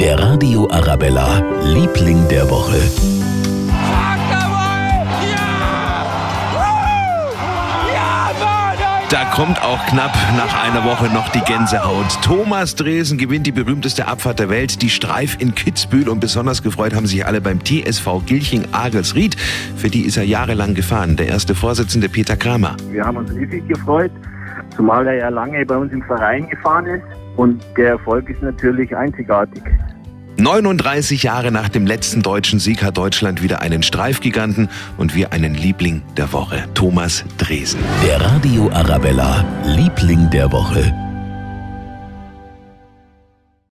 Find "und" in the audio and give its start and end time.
16.08-16.20, 27.36-27.62, 34.96-35.14